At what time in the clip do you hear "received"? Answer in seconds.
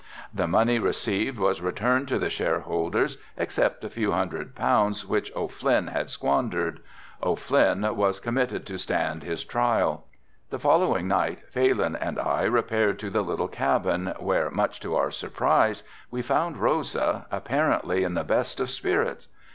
0.79-1.37